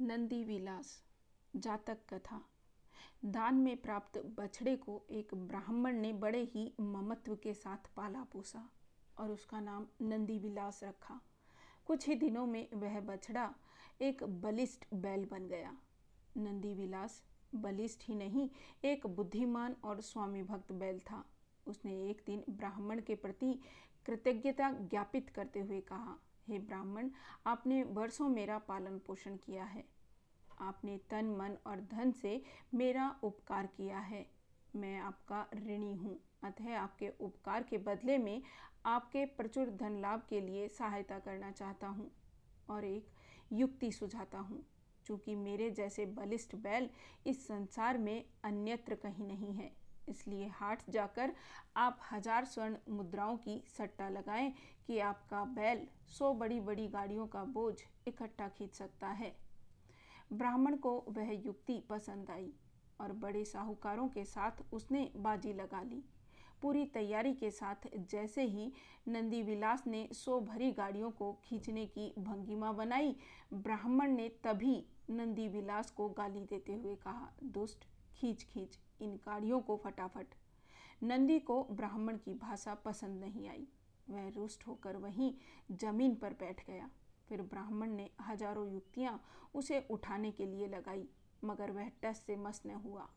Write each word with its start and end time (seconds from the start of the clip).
नंदी 0.00 0.44
विलास 0.44 1.02
जातक 1.56 1.98
कथा। 2.08 2.40
दान 3.24 3.54
में 3.54 3.76
प्राप्त 3.76 4.18
बछड़े 4.18 4.76
को 4.76 5.06
एक 5.10 5.34
ब्राह्मण 5.34 5.92
ने 5.92 6.12
बड़े 6.12 6.42
ही 6.44 6.74
ममत्व 6.80 7.34
के 7.34 7.54
साथ 7.54 7.88
पाला 7.96 8.24
पोसा 8.24 8.70
और 9.18 9.30
उसका 9.30 9.60
नाम 9.60 9.86
नंदी 10.02 10.38
विलास 10.38 10.80
रखा। 10.84 11.20
कुछ 11.86 12.08
ही 12.08 12.14
दिनों 12.14 12.46
में 12.46 12.68
वह 12.74 13.00
बछड़ा 13.00 13.54
एक 14.00 14.24
बलिष्ठ 14.24 14.84
बैल 14.94 15.24
बन 15.24 15.46
गया। 15.46 15.76
नंदी 16.36 16.74
विलास 16.74 17.22
बलिष्ठ 17.54 18.00
ही 18.02 18.14
नहीं, 18.14 18.50
एक 18.84 19.06
बुद्धिमान 19.06 19.76
और 19.84 20.00
स्वामी 20.00 20.42
भक्त 20.42 20.72
बैल 20.72 20.98
था। 20.98 21.24
उसने 21.66 22.10
एक 22.10 22.22
दिन 22.26 22.44
ब्राह्मण 22.50 23.00
के 23.00 23.14
प्रति 23.14 23.60
कृतज्ञता 24.06 24.70
ज्ञापित 24.70 25.30
करते 25.30 25.60
हुए 25.60 25.80
कहा 25.80 26.18
हे 26.48 26.58
ब्राह्मण, 26.58 27.10
आपने 27.46 27.82
वर्षों 27.82 28.28
मेरा 28.28 28.58
पालन 28.58 28.98
पोषण 28.98 29.36
किया 29.36 29.64
है। 29.64 29.84
आपने 30.60 30.98
तन, 31.10 31.26
मन 31.26 31.56
और 31.66 31.80
धन 31.80 32.12
से 32.12 32.42
मेरा 32.74 33.14
उपकार 33.22 33.66
किया 33.66 33.98
है। 33.98 34.26
मैं 34.76 34.98
आपका 34.98 35.46
ऋणी 35.56 35.94
हूँ। 35.94 36.18
अतः 36.44 36.76
आपके 36.78 37.08
उपकार 37.20 37.62
के 37.62 37.78
बदले 37.78 38.18
में 38.18 38.42
आपके 38.86 39.24
प्रचुर 39.26 39.70
धन 39.70 40.00
लाभ 40.00 40.22
के 40.28 40.40
लिए 40.40 40.68
सहायता 40.68 41.18
करना 41.18 41.50
चाहता 41.50 41.86
हूँ 41.86 42.10
और 42.70 42.84
एक 42.84 43.06
युक्ति 43.52 43.90
सुझाता 43.92 44.38
हूँ। 44.38 44.62
चूँकि 45.06 45.34
मेरे 45.34 45.70
जैसे 45.70 46.06
बलिष्ठ 46.06 46.54
बैल 46.56 46.88
इस 47.26 47.46
संसार 47.46 47.98
में 47.98 48.24
अन्यत्र 48.44 48.94
कहीं 48.94 49.26
नहीं 49.26 49.52
है। 49.54 49.70
इसलिए 50.08 50.46
हाट 50.54 50.82
जाकर 50.90 51.32
आप 51.76 52.00
हज़ार 52.12 52.44
स्वर्ण 52.44 52.76
मुद्राओं 52.88 53.36
की 53.36 53.62
सट्टा 53.68 54.08
लगाएँ 54.08 54.52
कि 54.86 54.98
आपका 55.00 55.44
बैल 55.54 55.86
सौ 56.08 56.32
बड़ी 56.34 56.60
बड़ी 56.60 56.86
गाड़ियों 56.88 57.26
का 57.26 57.44
बोझ 57.44 57.74
इकट्ठा 58.08 58.48
खींच 58.48 58.74
सकता 58.74 59.08
है। 59.12 59.34
ब्राह्मण 60.32 60.76
को 60.76 60.92
वह 61.08 61.32
युक्ति 61.36 61.82
पसंद 61.90 62.30
आई 62.30 62.52
और 63.00 63.12
बड़े 63.14 63.44
साहूकारों 63.44 64.08
के 64.08 64.24
साथ 64.24 64.62
उसने 64.72 65.10
बाजी 65.16 65.52
लगा 65.52 65.82
ली। 65.82 66.02
पूरी 66.62 66.84
तैयारी 66.84 67.32
के 67.34 67.50
साथ 67.50 67.88
जैसे 68.10 68.42
ही 68.42 68.72
नंदी 69.08 69.42
विलास 69.42 69.82
ने 69.86 70.08
सो 70.12 70.38
भरी 70.40 70.70
गाड़ियों 70.72 71.10
को 71.10 71.32
खींचने 71.44 71.84
की 71.86 72.12
भंगिमा 72.18 72.72
बनाई, 72.72 73.16
ब्राह्मण 73.54 74.10
ने 74.10 74.28
तभी 74.44 74.84
नंदी 75.10 75.48
विलास 75.48 75.90
को 75.90 76.08
गाली 76.08 76.44
देते 76.44 76.74
हुए 76.74 76.94
कहा, 76.94 77.30
दुष्ट 77.42 77.84
खींच 78.16 78.42
खींच 78.44 78.78
इन 79.00 79.16
गाड़ियों 79.24 79.60
को 79.60 79.76
फटाफट। 79.84 80.34
नंदी 81.02 81.38
को 81.40 81.62
ब्राह्मण 81.72 82.16
की 82.16 82.34
भाषा 82.36 82.74
पसंद 82.84 83.20
नहीं 83.20 83.48
आई। 83.48 83.66
वह 84.10 84.28
रुष्ट 84.36 84.66
होकर 84.66 84.96
वहीं 84.96 85.32
ज़मीन 85.72 86.14
पर 86.14 86.32
बैठ 86.40 86.66
गया। 86.66 86.88
फिर 87.28 87.42
ब्राह्मण 87.44 87.90
ने 87.90 88.08
हज़ारों 88.22 88.66
युक्तियाँ 88.68 89.20
उसे 89.54 89.86
उठाने 89.90 90.30
के 90.30 90.46
लिए 90.46 90.66
लगाई, 90.68 91.08
मगर 91.42 91.70
वह 91.70 91.90
टस 92.02 92.22
से 92.26 92.36
मस 92.36 92.62
न 92.66 92.80
हुआ। 92.84 93.08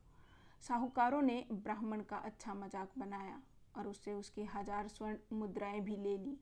साहूकारों 0.64 1.22
ने 1.22 1.46
ब्राह्मण 1.54 2.02
का 2.02 2.18
अच्छा 2.18 2.54
मज़ाक 2.54 2.98
बनाया 2.98 3.42
और 3.78 3.88
उससे 3.88 4.14
उसकी 4.14 4.44
हज़ार 4.56 4.88
स्वर्ण 4.88 5.38
मुद्राएँ 5.38 5.82
भी 5.82 5.96
ले 5.96 6.18
ली। 6.18 6.38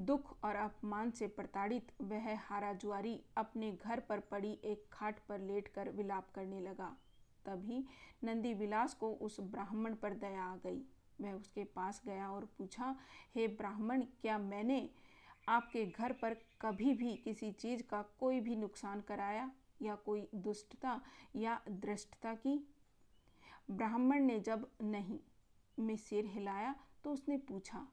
दुख 0.00 0.36
और 0.44 0.56
अपमान 0.56 1.10
से 1.10 1.26
प्रताड़ित 1.28 1.92
वह 2.02 2.34
हारा 2.40 2.72
जुआरी 2.74 3.20
अपने 3.36 3.70
घर 3.74 4.00
पर 4.00 4.20
पड़ी 4.20 4.58
एक 4.64 4.84
खाट 4.92 5.18
पर 5.28 5.40
लेटकर 5.40 5.90
विलाप 5.90 6.30
करने 6.34 6.60
लगा। 6.60 6.96
तभी 7.46 7.84
नंदी 8.24 8.54
विलास 8.54 8.94
को 8.94 9.12
उस 9.12 9.40
ब्राह्मण 9.42 9.94
पर 9.94 10.14
दया 10.16 10.42
आ 10.42 10.56
गई। 10.56 10.82
वह 11.20 11.32
उसके 11.32 11.64
पास 11.66 12.02
गया 12.06 12.28
और 12.30 12.44
पूछा, 12.58 12.94
हे 13.34 13.46
ब्राह्मण, 13.48 14.02
क्या 14.20 14.38
मैंने 14.38 14.88
आपके 15.48 15.84
घर 15.86 16.12
पर 16.12 16.34
कभी 16.60 16.94
भी 16.94 17.14
किसी 17.16 17.50
चीज़ 17.52 17.82
का 17.82 18.02
कोई 18.20 18.40
भी 18.40 18.56
नुकसान 18.56 19.00
कराया? 19.00 19.50
या 19.82 19.94
कोई 19.96 20.28
दुष्टता 20.34 21.00
या 21.36 21.60
दृष्टता 21.68 22.34
की? 22.34 22.56
ब्राह्मण 23.70 24.22
ने 24.22 24.38
जब 24.40 24.66
नहीं, 24.82 25.18
में 25.78 25.96
सिर 25.96 26.26
हिलाया 26.26 26.74
तो 27.04 27.12
उसने 27.12 27.36
पूछा, 27.38 27.86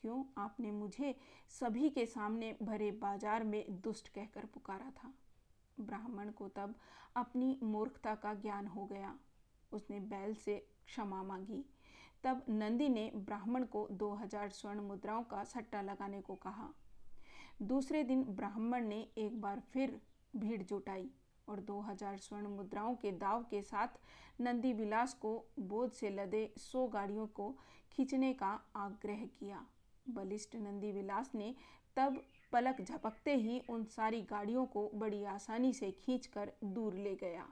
क्यों 0.00 0.22
आपने 0.38 0.70
मुझे 0.70 1.14
सभी 1.50 1.88
के 1.90 2.06
सामने 2.06 2.56
भरे 2.62 2.90
बाज़ार 2.92 3.44
में 3.44 3.80
दुष्ट 3.80 4.08
कहकर 4.08 4.44
पुकारा 4.44 4.90
था? 4.96 5.12
ब्राह्मण 5.80 6.30
को 6.30 6.48
तब 6.48 6.74
अपनी 7.16 7.58
मूर्खता 7.62 8.14
का 8.14 8.34
ज्ञान 8.34 8.66
हो 8.66 8.84
गया। 8.86 9.14
उसने 9.72 10.00
बैल 10.02 10.34
से 10.36 10.56
क्षमा 10.86 11.22
मांगी। 11.22 11.64
तब 12.24 12.44
नंदी 12.48 12.88
ने 12.88 13.10
ब्राह्मण 13.16 13.64
को 13.64 13.86
दो 13.92 14.12
हज़ार 14.14 14.50
स्वर्ण 14.50 14.80
मुद्राओं 14.80 15.22
का 15.22 15.42
सट्टा 15.44 15.80
लगाने 15.82 16.20
को 16.20 16.34
कहा। 16.36 16.68
दूसरे 17.62 18.02
दिन 18.04 18.24
ब्राह्मण 18.30 18.86
ने 18.86 19.06
एक 19.18 19.40
बार 19.40 19.62
फिर 19.72 20.00
भीड़ 20.36 20.62
जुटाई 20.62 21.10
और 21.48 21.60
दो 21.60 21.80
हज़ार 21.80 22.16
स्वर्ण 22.18 22.48
मुद्राओं 22.48 22.94
के 22.94 23.12
दाव 23.14 23.42
के 23.42 23.62
साथ 23.62 23.98
नंदी 24.40 24.72
विलास 24.72 25.14
को 25.14 25.32
बोझ 25.60 25.90
से 25.90 26.10
लदे 26.10 26.48
सौ 26.58 26.86
गाड़ियों 26.88 27.26
को 27.26 27.50
खींचने 27.92 28.32
का 28.32 28.50
आग्रह 28.76 29.24
किया। 29.38 29.64
बलिष्ठ 30.10 30.56
नंदी 30.56 30.92
विलास 30.92 31.30
ने 31.34 31.54
तब 31.96 32.22
पलक 32.52 32.80
झपकते 32.80 33.34
ही 33.34 33.60
उन 33.68 33.84
सारी 33.86 34.20
गाड़ियों 34.22 34.64
को 34.66 34.90
बड़ी 34.94 35.24
आसानी 35.24 35.72
से 35.72 35.90
खींचकर 35.90 36.52
दूर 36.64 36.94
ले 36.94 37.14
गया। 37.14 37.46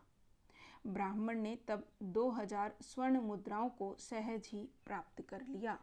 ब्राह्मण 0.87 1.41
ने 1.41 1.57
तब 1.69 1.87
दो 2.03 2.29
हज़ार 2.31 2.75
स्वर्ण 2.83 3.21
मुद्राओं 3.21 3.69
को 3.69 3.95
सहज 3.99 4.49
ही 4.53 4.69
प्राप्त 4.87 5.23
कर 5.29 5.43
लिया। 5.49 5.79